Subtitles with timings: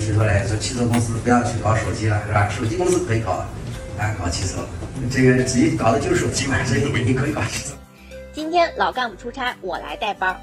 [0.00, 2.48] 提出来说，汽车公司不要去搞手机了，是吧？
[2.48, 3.32] 手机公司可以搞，
[3.98, 4.66] 啊，搞汽车，
[5.10, 7.76] 这个自己搞的就是手机嘛，所以不一定可以搞汽车。
[8.32, 10.40] 今天老干部出差，我来带班。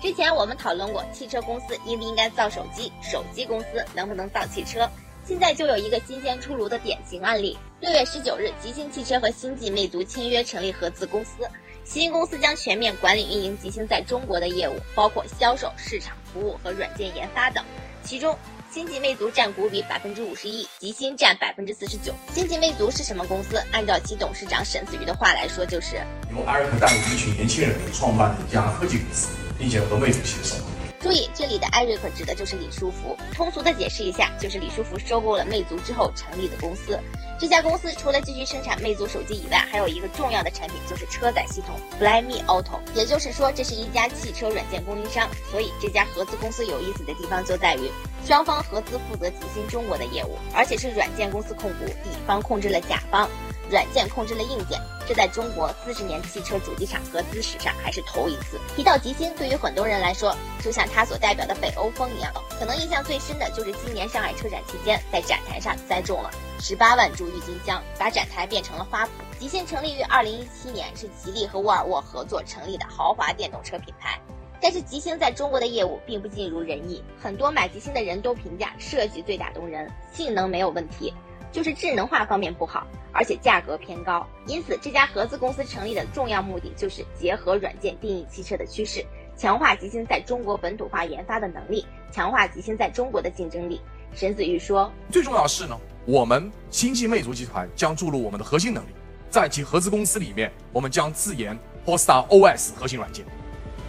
[0.00, 4.88] 之前我们讨论过，汽车公司应不应该造手机，手机公司能不能造汽车。
[5.26, 7.58] 现在就有一个新鲜出炉的典型案例。
[7.80, 11.48] 六月十九日，吉星汽车和星际魅族签约成立合资公司，
[11.82, 17.64] 新公司将全面管理运营吉星在中国的业务，包括销售、市场服务和软件研发等。
[18.04, 18.36] 其中，
[18.74, 22.12] 星际魅族占股比百分之五十一，吉星占百分之四十九。
[22.34, 23.56] 星际魅族是什么公司？
[23.70, 30.56] 按照其董事长沈子瑜的话来说，就是由艾瑞克带领一群年轻人创办的一家科技公司，并且和魅族携手。
[31.04, 33.14] 注意，这里的艾瑞克指的就是李书福。
[33.34, 36.98] 通俗的解释一下，就是李书福收购了魅族之后成立的公司。
[37.38, 42.80] 这家公司除了继续生产魅族手机以外，还有一个重要的产品就是车载系统 Flyme Auto。
[42.94, 45.28] 也就是说，这是一家汽车软件供应商。
[45.50, 47.90] 所以，这家合资公司有意思的地方就在于，
[48.24, 53.28] 双方合资负责吉星中国的业务，而且是软件公司控股，乙方控制了甲方。
[53.70, 58.60] 软件控制了硬件，这在中国四十年汽车主机厂合资史上还是头一次。
[58.76, 69.08] 提到吉星，对于很多人来说，就像它所代表的北欧风一样，可能印象最深的就是今年上海车展期间，在展台上栽种了十八万株郁金香，把展台变成了花圃。
[69.38, 74.18] 吉星成立于二零一七年，是吉利和沃尔沃合作成立的豪华电动车品牌。
[74.58, 81.12] 但是吉星在中国的业务并不尽如人意，很多买吉星的人都评价设计最打动人，性能没有问题。
[81.52, 89.06] 就是智能化方面不好，而且价格偏高，因此这家合资公司成立的重要目的就是结合软件定义汽车的趋势，
[89.36, 93.80] 强化吉星在中国本土化研发的能力，强化吉星在中国的竞争力。
[94.14, 98.90] 沈子玉说：“最重要的是呢，我们星际魅族集团将注入我们的核心能力，
[99.28, 103.26] 在其合资公司里面，我们将自研 Polestar OS 核心软件。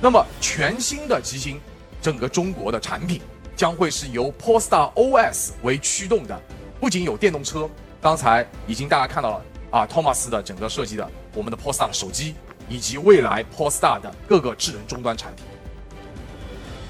[0.01, 1.61] 那么全新的吉星，
[2.01, 3.21] 整个中国的产品
[3.55, 6.39] 将会是由 Polestar OS 为驱动的。”
[6.77, 7.69] 不仅有电动车，
[8.01, 12.35] 刚才已经大家看到了啊托马斯的整个设计的我们的 Polestar 手机，
[12.67, 15.45] 以及未来 Polstar 的各个智能终端产品。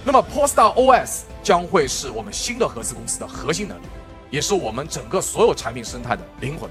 [0.03, 3.85] 那么 Polstar OS 将会是我们新的合资公司的核心能力，
[4.29, 6.69] 也是我们整个所有产品生态的灵魂。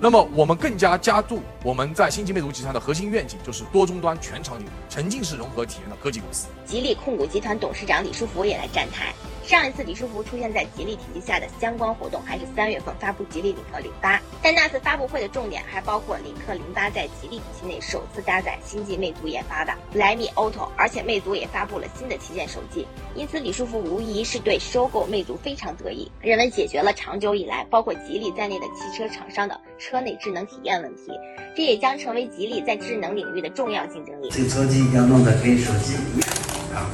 [0.00, 6.48] 那么我们更加加注我们在星际魅族集团的核心愿景，就是多终端、全场景、沉浸式融合体验的科技公司。
[6.66, 9.14] 吉利控股集团董事长李书福也来站台。
[9.44, 14.18] 上一次李书福出现在吉利体系下的相关活动，还是三月份发布吉利领克零八。
[14.42, 22.86] 但那次发布会的重点还包括领克零八在吉利体系内首次搭载星际魅族研发的 Flyme Auto，而且魅族也发布了新的旗舰手机。
[23.14, 31.12] 因此，李书福无疑是对收购魅族非常得意，认为解决了长久以来包括吉利在内的汽车厂商的车内智能体验问题，
[31.54, 34.30] 这也将成为吉利在智能领域的重要竞争力。
[34.30, 36.28] 这个车机要弄得跟手机一样
[36.74, 36.88] 啊。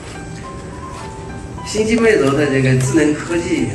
[1.64, 3.68] 星际魅族的这个智能科技，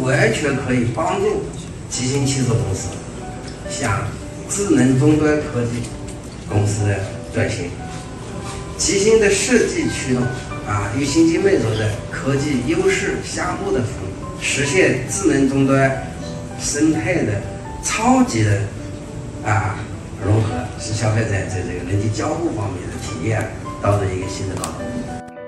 [0.00, 1.42] 完全可以帮助
[1.90, 2.88] 吉星汽车公司
[3.68, 4.08] 向
[4.48, 5.82] 智能终端科技
[6.48, 6.96] 公司的
[7.34, 7.70] 转型。
[8.78, 10.22] 吉星的设计驱动
[10.66, 13.82] 啊，与星际魅族的科技优势相互的
[14.40, 16.10] 实现智能终端
[16.58, 17.42] 生态的
[17.82, 18.62] 超级的
[19.44, 19.78] 啊
[20.24, 23.42] 融合，使消费者在这个人机交互方面的体验
[23.82, 24.70] 到了一个新的高度。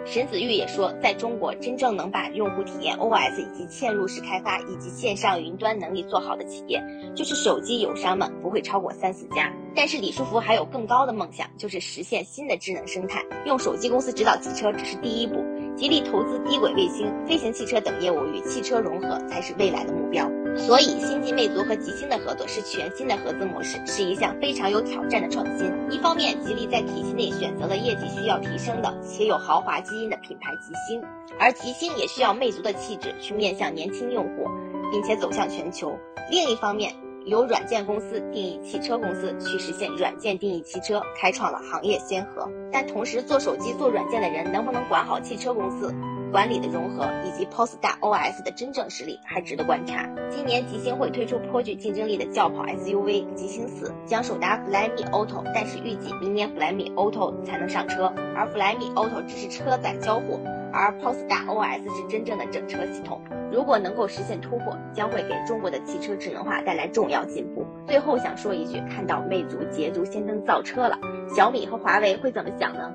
[0.05, 6.83] 沈子玉也说，在中国真正能把用户体验、OS 以及嵌入式开发以及线上云端能力做好的企业，
[7.15, 9.51] 就是手机友商们不会超过三四家。
[9.75, 13.23] 但是李书福还有更高的梦想，就是实现新的智能生态。
[13.47, 15.37] 用手机公司指导汽车只是第一步，
[15.77, 20.31] 极力投资低轨卫星、飞行汽车等业务与汽车融合才是未来的目标。
[20.57, 25.73] 所以，星际魅族和吉星的合作是全新的合资模式，是一项非常有挑战的创新。
[25.91, 31.03] 一方面，吉利在体系内选择了业绩需要提升的且有豪华基因的品牌吉星，
[31.39, 34.49] 而吉星也需要魅族的气质去面向年轻用户，
[34.91, 35.99] 并且走向全球。
[36.31, 42.49] 另一方面，由软件公司定义汽车公司去实现软件定义汽车，开创了行业先河。
[42.71, 45.93] 但同时，做手机、做软件的人能不能管好汽车公司？
[46.33, 50.09] 管理的融合以及 POSDA OS 的真正实力还值得观察。
[50.31, 58.11] 今年吉星会推出颇具竞争力的轿跑 SUV 吉星四，将首搭 Flyme Auto，但是预计明年 Flyme Auto 才能上车。
[58.35, 60.41] 而 Flyme Auto 只是车载交互，
[60.73, 63.21] 而 POSDA OS 是真正的整车系统。
[63.53, 67.67] 如果能够实现突破，将会给中国的汽车智能化带来重要进步。
[67.87, 70.99] 最后想说一句，看到魅族捷足先登造车了，
[71.37, 72.91] 小米和华为会怎么想呢？